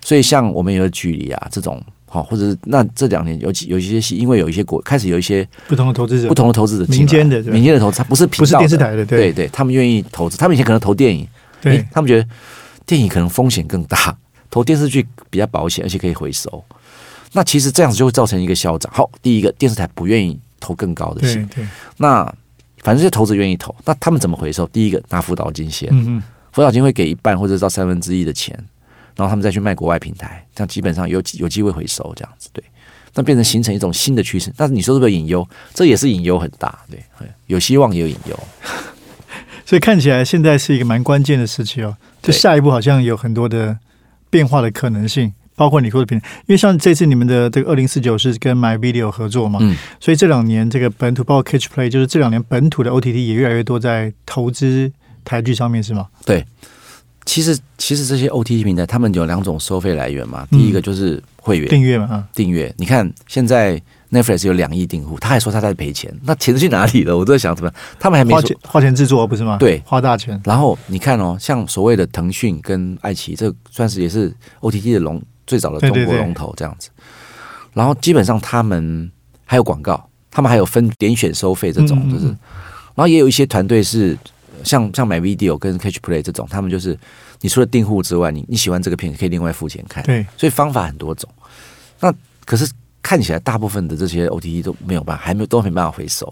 [0.02, 1.82] 所以像我们有距离啊这种。
[2.16, 9.32] 好，或者是那这两年有几有一些戏，因为有一些国开始有一些不同的投资者，不同的投资者，民间的民间的投资，他不是不是电视台的，对。
[9.32, 11.28] 对，他们愿意投资，他们以前可能投电影，
[11.60, 11.86] 对。
[11.92, 12.28] 他们觉得
[12.84, 14.16] 电影可能风险更大，
[14.50, 16.64] 投电视剧比较保险，而且可以回收。
[17.32, 18.90] 那其实这样子就会造成一个消长。
[18.94, 21.66] 好，第一个电视台不愿意投更高的戏，对，
[21.98, 22.24] 那
[22.78, 24.66] 反正这些投资愿意投，那他们怎么回收？
[24.68, 28.58] 第一个拿辅导金先，嗯嗯，辅导金会给一半或者到三分之一的钱，
[29.16, 32.62] 然后他们再去卖国外平台，这样基本上有有机会回收，这样子对。
[33.14, 35.48] 那变成形成一种新的趋势，但是你说是不是隐忧？
[35.72, 37.02] 这也是隐忧很大，对，
[37.46, 38.38] 有希望也有隐忧。
[39.64, 41.96] 所以看起来现在是一个蛮关键的时期哦。
[42.22, 43.78] 就下一步好像有很多的
[44.28, 54.92] 变化的可能性，包括你说的平，因为像这次你们的这个二零四九是跟 My Video 合作嘛，嗯，所以这两年这个本土包括 Catch Play，就是这两年本土的 OTT 也越来越多在投资
[55.24, 56.08] 台剧上面，是吗？
[56.26, 56.44] 对，
[57.26, 60.46] 其实其实这些 OTT 平台，他们有两种收费来源嘛。
[60.50, 62.72] 第一个就是会员订阅嘛，啊，订阅。
[62.78, 63.78] 你看现在
[64.10, 67.18] Netflix 有两亿订户，他还说他在赔钱，那钱去哪里了？
[67.18, 69.56] 我都在想怎么，他们还没花钱花钱制作不是吗？
[69.58, 70.40] 对花大钱。
[70.44, 76.88] 然后你看哦，像所谓的腾讯跟爱奇艺，这算是也是 OTT 的龙最早的中国龙头这样子。
[77.72, 79.10] 然后基本上他们
[79.44, 82.38] 还有广告，他们还有分点选收费这种，就是，嗯嗯嗯
[82.94, 84.16] 然后也有一些团队是
[84.66, 86.98] 像像买 Video 跟 Catch Play 这种，他们就是
[87.40, 91.30] 你除了订户之外，你你喜欢这个片可以另外付钱看，对，所以方法很多种。
[92.00, 92.12] 那
[92.44, 96.26] 可是看起来大部分的这些 OTT 都没有办法，还没有都没办法回收，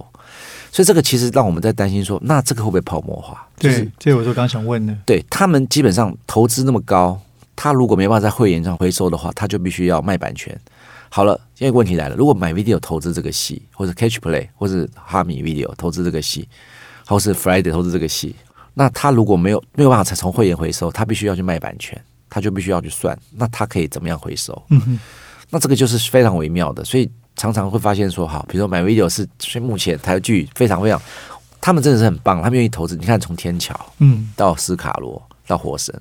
[0.72, 3.46] 所以这个其实让我们在担心说，那这个会不会泡沫化？
[3.56, 4.94] 就是对，这我就刚想问的。
[5.06, 7.20] 对他们基本上投资那么高，
[7.54, 10.58] 他如果没办法在会员上回收的话，他就必须要卖版权。
[11.08, 16.48] 好了，现在问题来了，如果买 video 投资这个戏，或者 Catch Play，或者哈米 video 投资这个戏，
[17.06, 18.34] 或是 Friday 投资这个戏，
[18.72, 24.60] 那他如果没有没有办法才从会员回收，他必须要去卖版权，他就必须要去算，那他可以怎么样回收？
[24.70, 24.98] 嗯哼，
[25.50, 31.00] 那这个就是非常微妙的，所以常常会发现说，好，比如说买 video 是，所以目前台剧非常非常，
[31.60, 32.96] 他们真的是很棒，他们愿意投资。
[32.96, 35.94] 你看，从天桥嗯，到斯卡罗到火神，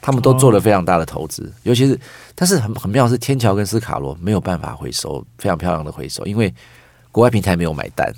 [0.00, 1.98] 他们都做了非常大的投资，尤其是，
[2.34, 6.54] 但是很很妙的是，天桥跟斯卡罗没有办法回收非常漂亮的回收，因为
[7.10, 8.14] 国外平台没有买单。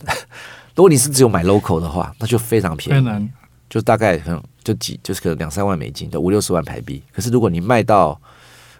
[0.79, 3.29] 如果你是只有买 local 的话，那就非常便宜。
[3.69, 7.03] 就大概可能就几就是可能两三万美金，就五六十万台币。
[7.13, 8.19] 可是如果你卖到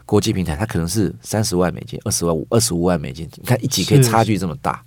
[0.05, 3.29] 国际平台，它可能是三十万美金、二十万、二十五万美金。
[3.35, 4.81] 你看一集可以差距这么大，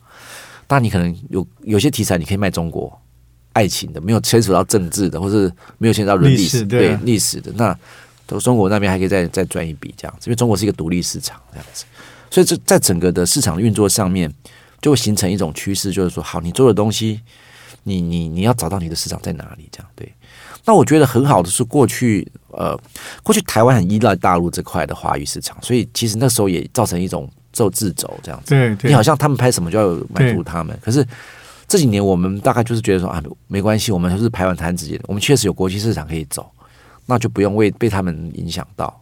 [0.67, 2.99] 那你可能有有些题材你可以卖中国
[3.53, 7.79] 爱情的，没有牵扯到政治的，或是没有牵扯到伦历史史对啊历史的，那
[8.27, 11.85] 都中国那边还可以再再赚一笔这样子，因为中国是一个独立市场这样子，
[12.31, 14.33] 所以这在整个的市场运作上面
[14.83, 17.21] 就会形成一种趋势，就是说，好，你做的东西，
[17.85, 20.13] 你你你要找到你的市场在哪里，这样对。
[20.65, 22.79] 那我觉得很好的是过去呃，
[23.23, 28.51] 过去台湾很依赖大陆这块的华语市场，所以其实那时候也造成一种走自走这样子。
[28.51, 31.05] 对对，你好像他们拍什么就要满足他们，可是
[31.67, 36.49] 这几年我们大概就是觉得说啊，没关系，我们就是排完摊之间，我们确实有国际市场可以走，
[37.07, 39.02] 那就不用为被他们影响到。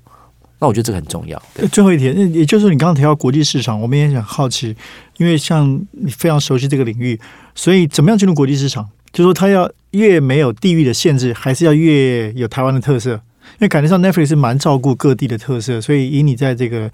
[0.61, 1.43] 那我觉得这个很重要。
[1.73, 4.77] 最后一点，也就是你刚刚提到国际市场，我们也很好奇，
[5.17, 7.19] 因为像你非常熟悉这个领域，
[7.55, 8.89] 所以怎么样进入国际市场？
[9.13, 13.15] 就说它要越没有地域的限制，还是要越有台湾的特色？
[13.15, 16.89] 因为感觉上 Netflix 是蛮照顾各地的特色，所以以你在这个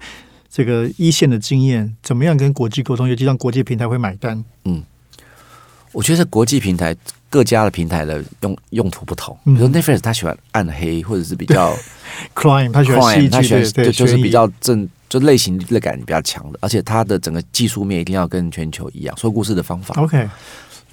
[0.49, 4.43] 这个一线的经验，怎么样跟国际沟通，尤其让国际平台会买单？
[5.97, 6.95] 我觉得国际平台
[7.27, 11.75] 各家的平台的用用途不同，比嗯如说 Netflix 他喜欢暗黑或者是比较
[12.37, 19.99] Crime，他喜欢戏 crime，他剧，喜欢就就是比较正就类型的感比较强的，而且它的整个技术面一定要跟全球一样，说故事的方法。
[19.99, 20.29] OK，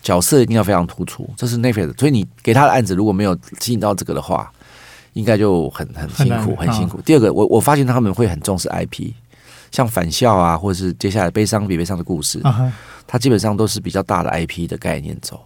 [0.00, 1.98] 角色一定要非常突出，这是 Netflix。
[1.98, 4.50] 所以你给他的案子如果没有吸引到这个的话，
[5.12, 6.98] 应该就很很辛苦，很辛苦。
[7.02, 9.12] 第二个，我我发现他们会很重视 IP，
[9.74, 12.72] 像返校啊，或者是接下来悲伤比悲伤的故事，啊，
[13.08, 15.44] 它基本上都是比较大的 IP 的概念走。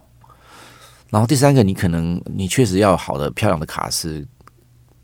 [1.09, 4.23] 然后第三个，你可能你确实要有好的漂亮的卡司，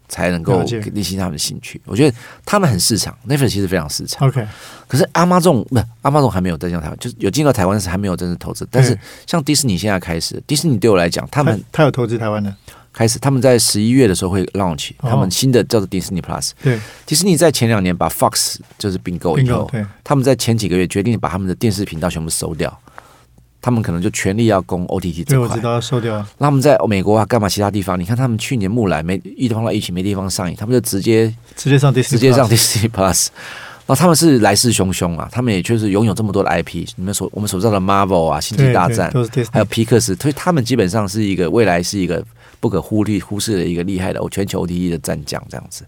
[0.07, 1.81] 才能够了解引起他们的兴趣。
[1.85, 4.27] 我觉得他们很市场，Netflix 其实非常市场。
[4.27, 4.47] OK，
[4.87, 8.67] 可是阿妈这种不，阿妈这种还没有在进台湾，就是有进到台湾，但是还没有真正投资。
[8.69, 12.55] 但是像迪士尼现在开始，迪士尼对我来讲，他们他他有投资台湾的，
[12.95, 16.51] 开始，他们在十一月的时候会 launch 哦他们新的叫做迪士尼 Plus。
[16.63, 19.69] 对迪士尼在前两年把 Fox 就是并购以后，
[20.01, 22.79] 他们在前几个月决定把他们的电视频道全部收掉，
[23.61, 25.61] 他们可能就全力要攻 OTT 对，这块我知。
[25.61, 27.99] 道要收掉，那他们在美国啊，干嘛其他地方？
[27.99, 33.27] 你看他们去年木兰没一碰到疫情没地方上映，他们就直接直接上 Disney，直接上 Disney Plus。
[33.87, 42.25] 那他们是来势汹汹啊，他们也确实拥有这么多的 IP，你们所我们所知道的 Marvel 啊、星际大战，Disney，还有皮克斯，所以他们基本上是一个未来是一个
[42.65, 45.85] 不可忽略忽视的一个厉害的全球第一的战将这样子。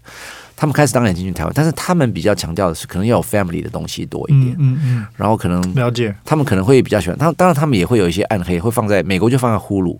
[0.54, 9.98] 他们开始当然进军台湾，但是他们比较强调的是可能要有 family 的东西多一点，嗯嗯然后可能嗯，了解，他们可能会比较喜欢，他当然他们也会有一些暗黑，会放在美国就放在呼噜，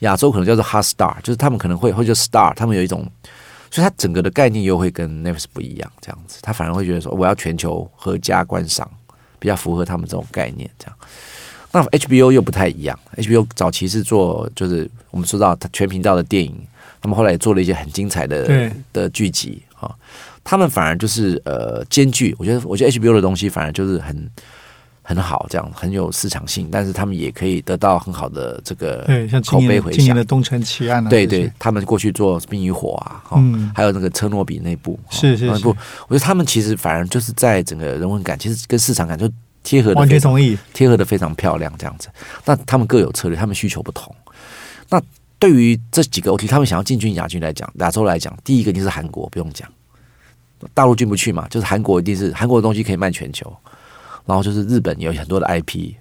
[0.00, 3.08] 亚洲可能叫做 Hot Star，就是他们可能会或者 Star，他们有一种，
[3.70, 8.88] 所以它整个的概念又会跟 Netflix 不一样，这样子，他反而会觉得说我要全球合家观赏，
[9.38, 10.96] 比较符合他们这种概念，这样。
[11.72, 16.54] 那 HBO 又不太一样，HBO 早期是做就是我们说到它全频道的电影，
[17.00, 19.94] 他们后来也做了一些很精彩的的剧集啊，
[20.42, 24.30] 他们反而就是呃兼具，我觉得我觉得 HBO 的东西反而就是很
[25.02, 29.92] 很好，这样很有市场性，但是他们也可以得到很好的这个对，像口碑回响。
[29.92, 30.24] 的今年的。
[30.24, 33.70] 东城奇案啊，对对，，他们过去做《冰与火》啊，哈、嗯。
[33.74, 35.70] 还有那个车诺比那部，哈是是是那部，
[36.08, 39.30] 我觉得他们其实反而就是在整个人文感，其实跟市场感就
[39.62, 42.08] 贴合的完全同意，贴合的非常漂亮，这样子。
[42.44, 44.14] 那他们各有策略，他们需求不同。
[44.88, 45.02] 那
[45.38, 49.68] 对于这几个 OT，他们想要进军亚军来讲，亚洲来讲，第一个一定是韩国，不用讲，
[50.72, 53.54] 大陆进不去嘛，就是韩国一定是韩国的东西可以卖全球，
[54.24, 55.94] 然后就是日本有很多的 IP，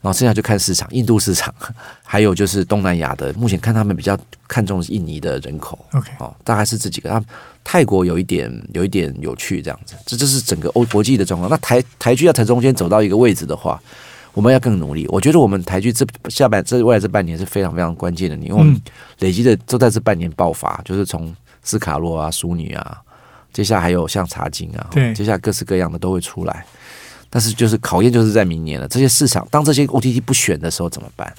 [0.00, 1.52] 然后剩下就看市场，印度市场，
[2.04, 7.08] 还有就是东南亚的，目前看他们比较看重印尼的人口 OK，哦，大概是这几个。
[7.10, 7.22] 他
[7.64, 11.50] 泰国有一点有一点有趣，这样子，这就是整个欧国际的状况。
[11.50, 13.78] 那台台剧要从中间走到一个位置的话，
[14.32, 15.06] 我们要更努力。
[15.08, 18.80] 我觉得我们台剧这下半这未来这半年是非常非常关键的，因为我们嗯
[19.18, 22.98] 累积的都在这半年爆发，就是从斯卡洛啊、淑女啊，
[23.52, 26.64] 接下来还有像茶经啊，对接下来各式各样的都会出来。
[27.30, 31.32] 但是就是考验就是在明年了，这些市场当这些 OTT 不选的时候怎么办？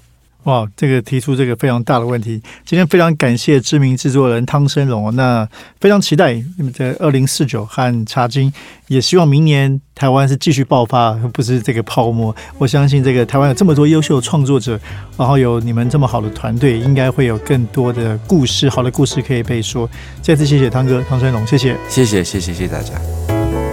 [0.44, 2.42] 哇，这个提出这个非常大的问题。
[2.66, 5.48] 今天非常感谢知名制作人汤生龙哦，那
[5.82, 8.52] 非常期待你们的二零四九和茶经，
[8.88, 12.34] 也希望明年台湾是继续爆发，而不是这个泡沫。
[12.58, 14.80] 我相信这个台湾有这么多优秀的创作者，
[15.18, 19.88] 然后有你们这么好的团队，应该会有更多的故事，好的故事可以被说。
[20.22, 21.76] 再次谢谢汤哥汤生龙，谢谢。
[21.90, 23.39] 谢谢谢谢谢谢大家。